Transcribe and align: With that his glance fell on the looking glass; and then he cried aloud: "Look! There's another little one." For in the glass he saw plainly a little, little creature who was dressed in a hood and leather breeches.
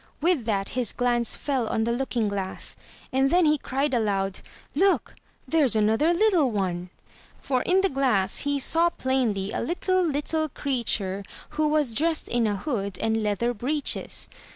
With 0.19 0.45
that 0.45 0.69
his 0.69 0.93
glance 0.93 1.35
fell 1.35 1.67
on 1.67 1.83
the 1.83 1.91
looking 1.91 2.27
glass; 2.27 2.75
and 3.13 3.29
then 3.29 3.45
he 3.45 3.59
cried 3.59 3.93
aloud: 3.93 4.39
"Look! 4.73 5.13
There's 5.47 5.75
another 5.75 6.11
little 6.11 6.49
one." 6.49 6.89
For 7.39 7.61
in 7.61 7.81
the 7.81 7.89
glass 7.89 8.39
he 8.39 8.57
saw 8.57 8.89
plainly 8.89 9.51
a 9.51 9.61
little, 9.61 10.01
little 10.03 10.49
creature 10.49 11.23
who 11.49 11.67
was 11.67 11.93
dressed 11.93 12.27
in 12.27 12.47
a 12.47 12.55
hood 12.55 12.97
and 12.97 13.21
leather 13.21 13.53
breeches. 13.53 14.27